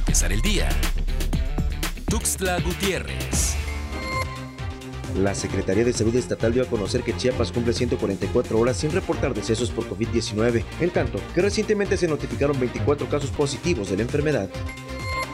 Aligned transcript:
empezar 0.00 0.32
el 0.32 0.40
día. 0.40 0.68
Tuxtla 2.08 2.58
Gutiérrez. 2.60 3.56
La 5.18 5.34
Secretaría 5.34 5.84
de 5.84 5.92
Salud 5.92 6.14
Estatal 6.16 6.54
dio 6.54 6.62
a 6.62 6.66
conocer 6.66 7.02
que 7.02 7.16
Chiapas 7.16 7.52
cumple 7.52 7.74
144 7.74 8.58
horas 8.58 8.78
sin 8.78 8.92
reportar 8.92 9.34
decesos 9.34 9.70
por 9.70 9.88
COVID-19, 9.90 10.64
en 10.80 10.90
tanto 10.90 11.20
que 11.34 11.42
recientemente 11.42 11.96
se 11.96 12.08
notificaron 12.08 12.58
24 12.58 13.08
casos 13.08 13.30
positivos 13.30 13.90
de 13.90 13.96
la 13.96 14.02
enfermedad. 14.02 14.48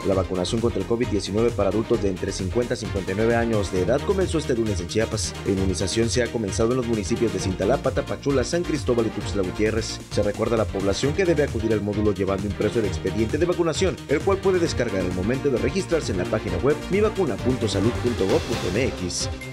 La 0.05 0.13
vacunación 0.13 0.61
contra 0.61 0.81
el 0.81 0.87
COVID-19 0.87 1.51
para 1.51 1.69
adultos 1.69 2.01
de 2.01 2.09
entre 2.09 2.31
50 2.31 2.73
y 2.73 2.77
59 2.77 3.35
años 3.35 3.71
de 3.71 3.81
edad 3.81 4.01
comenzó 4.01 4.37
este 4.37 4.55
lunes 4.55 4.79
en 4.79 4.87
Chiapas. 4.87 5.33
La 5.45 5.53
inmunización 5.53 6.09
se 6.09 6.23
ha 6.23 6.31
comenzado 6.31 6.71
en 6.71 6.77
los 6.77 6.87
municipios 6.87 7.33
de 7.33 7.39
Cintalapa, 7.39 7.91
Tapachula, 7.91 8.43
San 8.43 8.63
Cristóbal 8.63 9.07
y 9.07 9.09
Tuxtla 9.09 9.43
Gutiérrez. 9.43 9.99
Se 10.11 10.23
recuerda 10.23 10.55
a 10.55 10.59
la 10.59 10.65
población 10.65 11.13
que 11.13 11.25
debe 11.25 11.43
acudir 11.43 11.73
al 11.73 11.81
módulo 11.81 12.13
llevando 12.13 12.47
impreso 12.47 12.79
el 12.79 12.85
expediente 12.85 13.37
de 13.37 13.45
vacunación, 13.45 13.95
el 14.07 14.19
cual 14.19 14.37
puede 14.37 14.59
descargar 14.59 15.01
al 15.01 15.13
momento 15.13 15.49
de 15.49 15.57
registrarse 15.57 16.11
en 16.11 16.19
la 16.19 16.25
página 16.25 16.57
web 16.57 16.75
mivacuna.salud.gov.mx. 16.91 19.46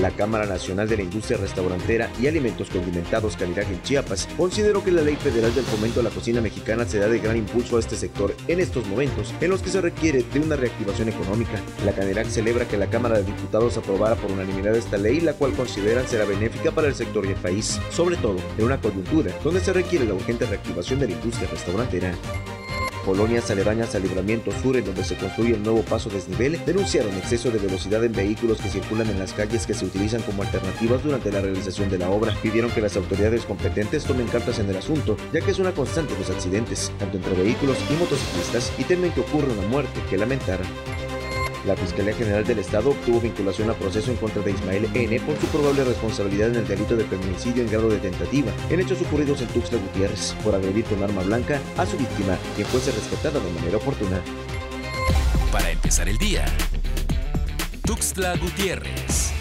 La 0.00 0.10
Cámara 0.10 0.46
Nacional 0.46 0.88
de 0.88 0.96
la 0.96 1.02
Industria 1.04 1.38
Restaurantera 1.38 2.10
y 2.20 2.26
Alimentos 2.26 2.68
Condimentados 2.68 3.36
Canirac 3.36 3.70
en 3.70 3.82
Chiapas 3.82 4.28
consideró 4.36 4.82
que 4.82 4.90
la 4.90 5.02
Ley 5.02 5.16
Federal 5.16 5.54
del 5.54 5.64
Fomento 5.64 6.00
a 6.00 6.02
la 6.02 6.10
Cocina 6.10 6.40
Mexicana 6.40 6.84
se 6.84 6.98
da 6.98 7.08
de 7.08 7.20
gran 7.20 7.36
impulso 7.36 7.76
a 7.76 7.80
este 7.80 7.96
sector 7.96 8.34
en 8.48 8.60
estos 8.60 8.86
momentos 8.88 9.32
en 9.40 9.50
los 9.50 9.62
que 9.62 9.70
se 9.70 9.80
requiere 9.80 10.24
de 10.32 10.40
una 10.40 10.56
reactivación 10.56 11.08
económica. 11.08 11.60
La 11.84 11.92
Canirac 11.92 12.26
celebra 12.26 12.66
que 12.66 12.76
la 12.76 12.90
Cámara 12.90 13.18
de 13.18 13.24
Diputados 13.24 13.76
aprobara 13.76 14.16
por 14.16 14.32
unanimidad 14.32 14.74
esta 14.74 14.96
ley, 14.96 15.20
la 15.20 15.34
cual 15.34 15.52
consideran 15.52 16.08
será 16.08 16.24
benéfica 16.24 16.72
para 16.72 16.88
el 16.88 16.94
sector 16.94 17.24
y 17.24 17.28
el 17.28 17.36
país, 17.36 17.78
sobre 17.90 18.16
todo 18.16 18.36
en 18.58 18.64
una 18.64 18.80
coyuntura 18.80 19.32
donde 19.44 19.60
se 19.60 19.72
requiere 19.72 20.06
la 20.06 20.14
urgente 20.14 20.46
reactivación 20.46 20.98
de 20.98 21.08
la 21.08 21.12
industria 21.14 21.48
restaurantera. 21.50 22.14
Colonias 23.04 23.50
aledañas 23.50 23.94
al 23.94 24.02
Libramiento 24.02 24.50
Sur, 24.62 24.76
en 24.76 24.86
donde 24.86 25.04
se 25.04 25.16
construye 25.16 25.54
el 25.54 25.62
nuevo 25.62 25.82
paso 25.82 26.08
desnivel, 26.08 26.58
denunciaron 26.64 27.14
exceso 27.14 27.50
de 27.50 27.58
velocidad 27.58 28.02
en 28.02 28.12
vehículos 28.12 28.60
que 28.60 28.70
circulan 28.70 29.10
en 29.10 29.18
las 29.18 29.34
calles 29.34 29.66
que 29.66 29.74
se 29.74 29.84
utilizan 29.84 30.22
como 30.22 30.42
alternativas 30.42 31.02
durante 31.04 31.30
la 31.30 31.42
realización 31.42 31.90
de 31.90 31.98
la 31.98 32.08
obra. 32.08 32.34
Pidieron 32.42 32.70
que 32.70 32.80
las 32.80 32.96
autoridades 32.96 33.44
competentes 33.44 34.04
tomen 34.04 34.26
cartas 34.28 34.58
en 34.58 34.70
el 34.70 34.76
asunto, 34.76 35.16
ya 35.32 35.40
que 35.40 35.50
es 35.50 35.58
una 35.58 35.72
constante 35.72 36.14
los 36.18 36.30
accidentes, 36.30 36.90
tanto 36.98 37.18
entre 37.18 37.34
vehículos 37.34 37.76
y 37.90 37.94
motociclistas, 37.94 38.72
y 38.78 38.84
temen 38.84 39.12
que 39.12 39.20
ocurra 39.20 39.52
una 39.52 39.68
muerte 39.68 40.00
que 40.08 40.16
lamentar. 40.16 40.60
La 41.66 41.76
Fiscalía 41.76 42.14
General 42.14 42.44
del 42.44 42.58
Estado 42.58 42.90
obtuvo 42.90 43.20
vinculación 43.20 43.70
a 43.70 43.74
proceso 43.74 44.10
en 44.10 44.18
contra 44.18 44.42
de 44.42 44.50
Ismael 44.50 44.88
N. 44.94 45.18
por 45.20 45.38
su 45.40 45.46
probable 45.46 45.84
responsabilidad 45.84 46.48
en 46.50 46.56
el 46.56 46.68
delito 46.68 46.94
de 46.94 47.04
feminicidio 47.04 47.62
en 47.62 47.70
grado 47.70 47.88
de 47.88 47.98
tentativa, 47.98 48.52
en 48.68 48.80
hechos 48.80 49.00
ocurridos 49.00 49.40
en 49.40 49.48
Tuxtla 49.48 49.78
Gutiérrez, 49.78 50.34
por 50.44 50.54
agredir 50.54 50.84
con 50.84 51.02
arma 51.02 51.22
blanca 51.22 51.60
a 51.78 51.86
su 51.86 51.96
víctima, 51.96 52.36
quien 52.54 52.66
fuese 52.68 52.92
rescatada 52.92 53.40
de 53.40 53.50
manera 53.52 53.78
oportuna. 53.78 54.20
Para 55.50 55.70
empezar 55.70 56.08
el 56.08 56.18
día. 56.18 56.44
Tuxtla 57.86 58.36
Gutiérrez. 58.36 59.33